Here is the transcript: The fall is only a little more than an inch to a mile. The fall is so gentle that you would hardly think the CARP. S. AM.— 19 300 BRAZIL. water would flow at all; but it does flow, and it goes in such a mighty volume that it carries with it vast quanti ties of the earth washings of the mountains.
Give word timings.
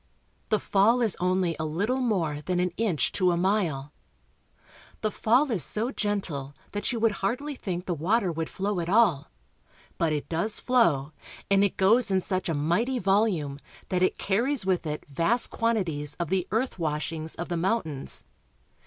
The 0.49 0.59
fall 0.59 0.99
is 1.03 1.15
only 1.19 1.55
a 1.59 1.63
little 1.63 1.99
more 1.99 2.41
than 2.41 2.59
an 2.59 2.71
inch 2.75 3.11
to 3.11 3.29
a 3.29 3.37
mile. 3.37 3.93
The 5.01 5.11
fall 5.11 5.51
is 5.51 5.63
so 5.63 5.91
gentle 5.91 6.55
that 6.71 6.91
you 6.91 6.99
would 6.99 7.11
hardly 7.21 7.53
think 7.53 7.85
the 7.85 7.95
CARP. 7.95 7.99
S. 8.23 8.23
AM.— 8.23 8.27
19 8.37 8.45
300 8.47 8.47
BRAZIL. 8.47 8.73
water 8.73 8.79
would 8.79 8.87
flow 8.87 8.95
at 8.95 8.97
all; 8.97 9.31
but 9.99 10.11
it 10.11 10.27
does 10.27 10.59
flow, 10.59 11.11
and 11.51 11.63
it 11.63 11.77
goes 11.77 12.09
in 12.09 12.19
such 12.21 12.49
a 12.49 12.55
mighty 12.55 12.97
volume 12.97 13.59
that 13.89 14.01
it 14.01 14.17
carries 14.17 14.65
with 14.65 14.87
it 14.87 15.05
vast 15.07 15.51
quanti 15.51 15.83
ties 15.83 16.15
of 16.15 16.29
the 16.29 16.47
earth 16.49 16.79
washings 16.79 17.35
of 17.35 17.49
the 17.49 17.55
mountains. 17.57 18.23